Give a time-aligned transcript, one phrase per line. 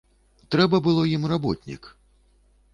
[0.55, 1.83] Трэба было ім работнік.